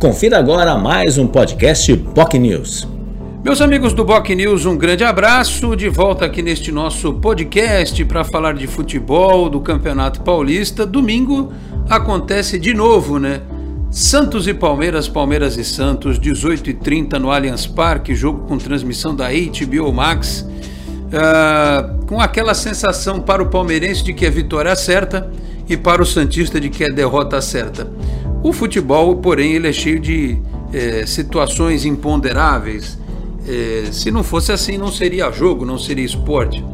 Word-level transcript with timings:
Confira 0.00 0.38
agora 0.38 0.78
mais 0.78 1.18
um 1.18 1.26
podcast 1.26 1.94
POC 1.94 2.38
News. 2.38 2.88
Meus 3.44 3.60
amigos 3.60 3.92
do 3.92 4.02
Boc 4.02 4.30
News, 4.30 4.64
um 4.64 4.74
grande 4.74 5.04
abraço. 5.04 5.76
De 5.76 5.90
volta 5.90 6.24
aqui 6.24 6.40
neste 6.40 6.72
nosso 6.72 7.12
podcast 7.12 8.02
para 8.06 8.24
falar 8.24 8.54
de 8.54 8.66
futebol, 8.66 9.50
do 9.50 9.60
Campeonato 9.60 10.22
Paulista. 10.22 10.86
Domingo 10.86 11.52
acontece 11.86 12.58
de 12.58 12.72
novo, 12.72 13.18
né? 13.18 13.42
Santos 13.90 14.48
e 14.48 14.54
Palmeiras, 14.54 15.06
Palmeiras 15.06 15.58
e 15.58 15.64
Santos, 15.64 16.18
18h30 16.18 17.18
no 17.18 17.30
Allianz 17.30 17.66
Parque, 17.66 18.14
jogo 18.14 18.46
com 18.48 18.56
transmissão 18.56 19.14
da 19.14 19.26
HBO 19.28 19.92
Max. 19.92 20.48
Uh, 21.10 22.06
com 22.06 22.18
aquela 22.22 22.54
sensação 22.54 23.20
para 23.20 23.42
o 23.42 23.50
palmeirense 23.50 24.02
de 24.02 24.14
que 24.14 24.24
é 24.24 24.30
vitória 24.30 24.74
certa 24.76 25.30
e 25.68 25.76
para 25.76 26.00
o 26.00 26.06
Santista 26.06 26.58
de 26.58 26.70
que 26.70 26.84
é 26.84 26.90
derrota 26.90 27.40
certa. 27.42 27.86
O 28.42 28.52
futebol, 28.52 29.16
porém, 29.16 29.52
ele 29.52 29.68
é 29.68 29.72
cheio 29.72 30.00
de 30.00 30.38
é, 30.72 31.04
situações 31.06 31.84
imponderáveis 31.84 32.98
é, 33.46 33.88
se 33.90 34.10
não 34.10 34.22
fosse 34.22 34.52
assim, 34.52 34.76
não 34.76 34.92
seria 34.92 35.30
jogo, 35.30 35.64
não 35.64 35.78
seria 35.78 36.04
esporte. 36.04 36.64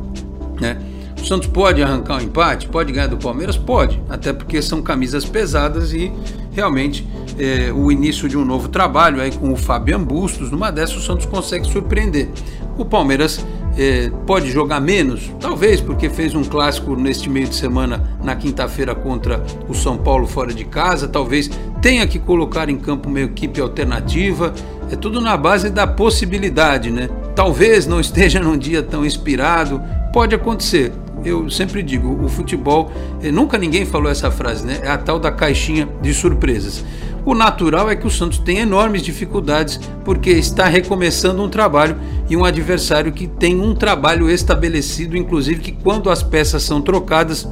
Né? 0.61 0.77
O 1.21 1.25
Santos 1.25 1.49
pode 1.49 1.83
arrancar 1.83 2.19
um 2.19 2.21
empate, 2.21 2.69
pode 2.69 2.93
ganhar 2.93 3.07
do 3.07 3.17
Palmeiras? 3.17 3.57
Pode, 3.57 4.01
até 4.09 4.33
porque 4.33 4.61
são 4.61 4.83
camisas 4.83 5.25
pesadas 5.25 5.93
e 5.93 6.13
realmente 6.53 7.07
é, 7.39 7.73
o 7.73 7.91
início 7.91 8.29
de 8.29 8.37
um 8.37 8.45
novo 8.45 8.69
trabalho 8.69 9.21
aí 9.21 9.33
com 9.33 9.53
o 9.53 9.57
Fabian 9.57 10.03
Bustos, 10.03 10.51
numa 10.51 10.71
dessas 10.71 10.97
o 10.97 11.01
Santos 11.01 11.27
consegue 11.27 11.67
surpreender. 11.67 12.29
O 12.77 12.85
Palmeiras 12.85 13.45
é, 13.77 14.11
pode 14.27 14.51
jogar 14.51 14.81
menos? 14.81 15.31
Talvez, 15.39 15.81
porque 15.81 16.09
fez 16.09 16.35
um 16.35 16.43
clássico 16.43 16.97
neste 16.97 17.29
meio 17.29 17.47
de 17.47 17.55
semana, 17.55 18.03
na 18.23 18.35
quinta-feira, 18.35 18.95
contra 18.95 19.43
o 19.69 19.75
São 19.75 19.99
Paulo 19.99 20.27
fora 20.27 20.53
de 20.53 20.65
casa. 20.65 21.07
Talvez 21.07 21.51
tenha 21.83 22.07
que 22.07 22.19
colocar 22.19 22.69
em 22.69 22.77
campo 22.77 23.09
uma 23.09 23.21
equipe 23.21 23.61
alternativa. 23.61 24.55
É 24.91 24.97
tudo 24.97 25.21
na 25.21 25.37
base 25.37 25.69
da 25.69 25.87
possibilidade, 25.87 26.91
né? 26.91 27.09
Talvez 27.35 27.87
não 27.87 28.01
esteja 28.01 28.41
num 28.41 28.57
dia 28.57 28.83
tão 28.83 29.05
inspirado, 29.05 29.83
pode 30.13 30.35
acontecer. 30.35 30.93
Eu 31.25 31.51
sempre 31.51 31.83
digo, 31.83 32.25
o 32.25 32.29
futebol, 32.29 32.91
é, 33.23 33.31
nunca 33.33 33.59
ninguém 33.59 33.85
falou 33.85 34.11
essa 34.11 34.31
frase, 34.31 34.65
né? 34.65 34.81
É 34.83 34.89
a 34.89 34.97
tal 34.97 35.19
da 35.19 35.31
caixinha 35.31 35.89
de 36.01 36.15
surpresas. 36.15 36.85
O 37.27 37.35
natural 37.35 37.91
é 37.91 37.97
que 37.97 38.07
o 38.07 38.11
Santos 38.11 38.39
tenha 38.39 38.63
enormes 38.63 39.03
dificuldades 39.03 39.81
porque 40.05 40.31
está 40.31 40.69
recomeçando 40.69 41.43
um 41.43 41.49
trabalho 41.49 41.97
e 42.31 42.37
um 42.37 42.45
adversário 42.45 43.11
que 43.11 43.27
tem 43.27 43.61
um 43.61 43.75
trabalho 43.75 44.31
estabelecido, 44.31 45.17
inclusive 45.17 45.61
que 45.61 45.73
quando 45.73 46.09
as 46.09 46.23
peças 46.23 46.63
são 46.63 46.81
trocadas, 46.81 47.47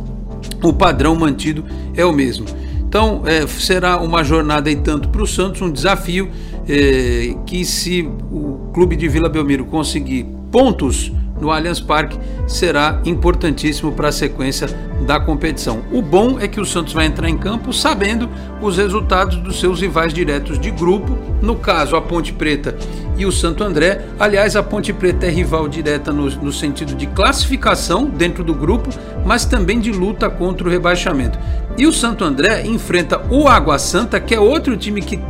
o 0.63 0.73
padrão 0.73 1.17
mantido 1.17 1.65
é 1.93 2.05
o 2.05 2.13
mesmo. 2.13 2.47
Então 2.87 3.23
é, 3.27 3.45
será 3.49 4.01
uma 4.01 4.23
jornada 4.23 4.71
e 4.71 4.77
tanto 4.77 5.09
para 5.09 5.23
o 5.23 5.27
Santos, 5.27 5.61
um 5.61 5.73
desafio 5.73 6.31
é, 6.69 7.35
que 7.45 7.65
se 7.65 8.09
o 8.31 8.71
clube 8.73 8.95
de 8.95 9.09
Vila 9.09 9.29
Belmiro 9.29 9.65
conseguir 9.65 10.25
pontos 10.53 11.11
no 11.41 11.51
Allianz 11.51 11.81
Parque 11.81 12.17
será 12.47 13.03
importantíssimo 13.05 13.91
para 13.91 14.11
a 14.11 14.13
sequência 14.13 14.69
da 15.07 15.21
competição. 15.21 15.83
O 15.93 16.01
bom 16.01 16.39
é 16.41 16.49
que 16.49 16.61
o 16.61 16.67
Santos 16.67 16.93
vai 16.93 17.07
entrar 17.07 17.29
em 17.29 17.37
campo 17.37 17.73
sabendo 17.73 18.29
os 18.61 18.77
resultados 18.77 19.37
dos 19.37 19.61
seus 19.61 19.81
rivais 19.81 20.13
diretos 20.13 20.59
de 20.59 20.71
grupo, 20.71 21.17
no 21.43 21.57
caso 21.57 21.97
a 21.97 22.03
Ponte 22.03 22.33
Preta 22.33 22.77
e 23.17 23.27
o 23.27 23.33
Santo 23.33 23.63
André. 23.63 24.05
Aliás, 24.19 24.57
a 24.57 24.63
Ponte 24.63 24.93
Preta 24.93 25.27
é 25.27 25.31
rival 25.31 25.69
direta 25.69 26.13
no, 26.13 26.29
no 26.31 26.53
sentido 26.53 26.95
de 26.95 27.07
classificação 27.07 28.07
dentro 28.07 28.43
do 28.43 28.55
grupo, 28.55 28.91
mas 29.25 29.45
também 29.45 29.79
de 29.79 29.93
luta 29.93 30.29
contra 30.31 30.67
o 30.67 30.71
rebaixamento. 30.71 31.39
E 31.77 31.87
o 31.87 31.93
Santo 31.93 32.25
André 32.25 32.67
enfrenta 32.67 33.21
o 33.31 33.47
Água 33.49 33.79
Santa, 33.79 34.21
que 34.21 34.35
é 34.35 34.41
outro 34.41 34.77
time 34.77 35.01
que 35.03 35.21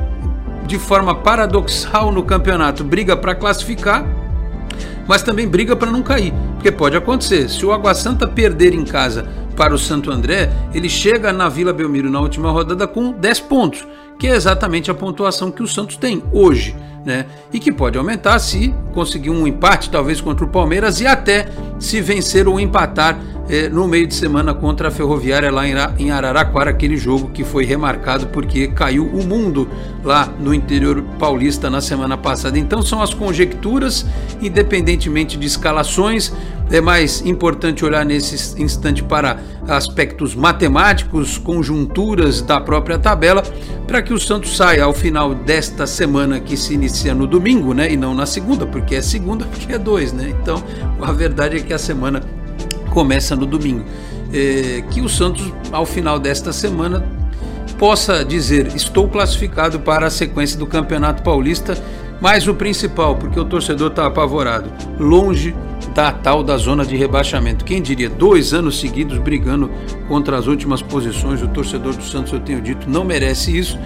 de 0.66 0.78
forma 0.78 1.14
paradoxal 1.14 2.10
no 2.10 2.22
campeonato 2.22 2.82
briga 2.82 3.16
para 3.16 3.34
classificar 3.34 4.06
mas 5.06 5.22
também 5.22 5.46
briga 5.46 5.76
para 5.76 5.90
não 5.90 6.02
cair, 6.02 6.32
porque 6.54 6.72
pode 6.72 6.96
acontecer. 6.96 7.48
Se 7.48 7.64
o 7.64 7.72
Água 7.72 7.94
Santa 7.94 8.26
perder 8.26 8.74
em 8.74 8.84
casa 8.84 9.26
para 9.56 9.74
o 9.74 9.78
Santo 9.78 10.10
André, 10.10 10.50
ele 10.72 10.88
chega 10.88 11.32
na 11.32 11.48
Vila 11.48 11.72
Belmiro 11.72 12.10
na 12.10 12.20
última 12.20 12.50
rodada 12.50 12.86
com 12.86 13.12
10 13.12 13.40
pontos, 13.40 13.86
que 14.18 14.26
é 14.26 14.34
exatamente 14.34 14.90
a 14.90 14.94
pontuação 14.94 15.50
que 15.50 15.62
o 15.62 15.68
Santos 15.68 15.96
tem 15.96 16.22
hoje 16.32 16.74
né? 17.04 17.26
E 17.52 17.60
que 17.60 17.70
pode 17.70 17.98
aumentar 17.98 18.38
se 18.38 18.74
conseguir 18.92 19.30
um 19.30 19.46
empate, 19.46 19.90
talvez 19.90 20.20
contra 20.20 20.44
o 20.44 20.48
Palmeiras, 20.48 21.00
e 21.00 21.06
até 21.06 21.48
se 21.78 22.00
vencer 22.00 22.48
ou 22.48 22.58
empatar 22.58 23.20
eh, 23.48 23.68
no 23.68 23.86
meio 23.86 24.06
de 24.06 24.14
semana 24.14 24.54
contra 24.54 24.88
a 24.88 24.90
Ferroviária 24.90 25.50
lá 25.50 25.64
em 25.98 26.10
Araraquara, 26.10 26.70
aquele 26.70 26.96
jogo 26.96 27.28
que 27.28 27.44
foi 27.44 27.64
remarcado 27.64 28.28
porque 28.28 28.68
caiu 28.68 29.06
o 29.06 29.22
mundo 29.22 29.68
lá 30.02 30.32
no 30.40 30.54
interior 30.54 31.02
paulista 31.18 31.68
na 31.68 31.82
semana 31.82 32.16
passada. 32.16 32.58
Então 32.58 32.80
são 32.80 33.02
as 33.02 33.12
conjecturas, 33.12 34.06
independentemente 34.40 35.36
de 35.36 35.46
escalações, 35.46 36.32
é 36.70 36.80
mais 36.80 37.20
importante 37.24 37.84
olhar 37.84 38.04
nesse 38.04 38.60
instante 38.60 39.02
para 39.02 39.38
aspectos 39.68 40.34
matemáticos, 40.34 41.38
conjunturas 41.38 42.40
da 42.40 42.60
própria 42.60 42.98
tabela, 42.98 43.42
para 43.86 44.02
que 44.02 44.12
o 44.12 44.18
Santos 44.18 44.56
saia 44.56 44.84
ao 44.84 44.92
final 44.92 45.34
desta 45.34 45.86
semana 45.86 46.40
que 46.40 46.56
se 46.56 46.74
inicia 46.74 47.14
no 47.14 47.26
domingo, 47.26 47.74
né? 47.74 47.92
E 47.92 47.96
não 47.96 48.14
na 48.14 48.26
segunda, 48.26 48.66
porque 48.66 48.94
é 48.94 49.02
segunda, 49.02 49.44
porque 49.44 49.72
é 49.72 49.78
dois, 49.78 50.12
né? 50.12 50.34
Então 50.40 50.62
a 51.00 51.12
verdade 51.12 51.58
é 51.58 51.60
que 51.60 51.72
a 51.72 51.78
semana 51.78 52.22
começa 52.90 53.36
no 53.36 53.46
domingo. 53.46 53.84
É, 54.32 54.82
que 54.90 55.00
o 55.00 55.08
Santos, 55.08 55.52
ao 55.70 55.86
final 55.86 56.18
desta 56.18 56.52
semana, 56.52 57.06
possa 57.78 58.24
dizer: 58.24 58.74
estou 58.74 59.08
classificado 59.08 59.80
para 59.80 60.06
a 60.06 60.10
sequência 60.10 60.58
do 60.58 60.66
Campeonato 60.66 61.22
Paulista, 61.22 61.76
mas 62.20 62.48
o 62.48 62.54
principal, 62.54 63.16
porque 63.16 63.38
o 63.38 63.44
torcedor 63.44 63.90
está 63.90 64.06
apavorado, 64.06 64.72
longe 64.98 65.54
da 65.94 66.10
tal 66.10 66.42
da 66.42 66.56
zona 66.56 66.84
de 66.84 66.96
rebaixamento. 66.96 67.64
Quem 67.64 67.80
diria, 67.80 68.10
dois 68.10 68.52
anos 68.52 68.80
seguidos 68.80 69.18
brigando 69.18 69.70
contra 70.08 70.36
as 70.36 70.46
últimas 70.46 70.82
posições, 70.82 71.40
o 71.40 71.48
torcedor 71.48 71.96
do 71.96 72.02
Santos, 72.02 72.32
eu 72.32 72.40
tenho 72.40 72.60
dito, 72.60 72.90
não 72.90 73.04
merece 73.04 73.56
isso, 73.56 73.78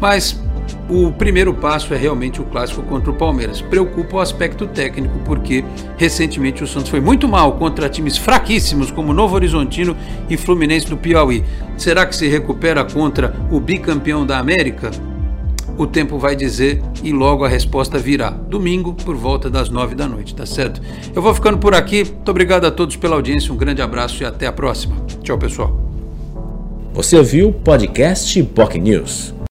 mas 0.00 0.40
o 0.88 1.10
primeiro 1.12 1.52
passo 1.52 1.92
é 1.92 1.96
realmente 1.96 2.40
o 2.40 2.44
clássico 2.44 2.82
contra 2.82 3.10
o 3.10 3.14
Palmeiras. 3.14 3.60
Preocupa 3.60 4.16
o 4.16 4.20
aspecto 4.20 4.66
técnico, 4.66 5.18
porque 5.24 5.64
recentemente 5.96 6.62
o 6.62 6.66
Santos 6.66 6.88
foi 6.88 7.00
muito 7.00 7.26
mal 7.26 7.52
contra 7.54 7.88
times 7.88 8.16
fraquíssimos 8.16 8.90
como 8.90 9.12
Novo 9.12 9.34
Horizontino 9.34 9.96
e 10.30 10.36
Fluminense 10.36 10.86
do 10.86 10.96
Piauí. 10.96 11.44
Será 11.76 12.06
que 12.06 12.14
se 12.14 12.28
recupera 12.28 12.84
contra 12.84 13.34
o 13.50 13.58
bicampeão 13.58 14.24
da 14.24 14.38
América? 14.38 14.90
O 15.78 15.86
tempo 15.86 16.18
vai 16.18 16.34
dizer 16.34 16.82
e 17.02 17.12
logo 17.12 17.44
a 17.44 17.48
resposta 17.48 17.98
virá. 17.98 18.30
Domingo, 18.30 18.94
por 18.94 19.14
volta 19.14 19.50
das 19.50 19.68
nove 19.68 19.94
da 19.94 20.08
noite, 20.08 20.34
tá 20.34 20.46
certo? 20.46 20.80
Eu 21.14 21.20
vou 21.20 21.34
ficando 21.34 21.58
por 21.58 21.74
aqui. 21.74 22.04
Muito 22.04 22.30
obrigado 22.30 22.64
a 22.64 22.70
todos 22.70 22.96
pela 22.96 23.16
audiência, 23.16 23.52
um 23.52 23.56
grande 23.56 23.82
abraço 23.82 24.22
e 24.22 24.26
até 24.26 24.46
a 24.46 24.52
próxima. 24.52 24.96
Tchau, 25.22 25.36
pessoal. 25.36 25.76
Você 26.94 27.18
ouviu 27.18 27.48
o 27.48 27.52
podcast 27.52 28.42
POC 28.42 28.78
News. 28.78 29.36